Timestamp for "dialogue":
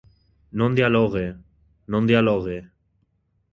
0.73-1.37, 2.07-2.67